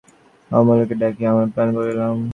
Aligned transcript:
অমূল্যকে 0.51 0.95
ডাকিয়া 1.01 1.29
আমার 1.31 1.47
প্ল্যান 1.53 1.69
বলিলাম। 1.77 2.15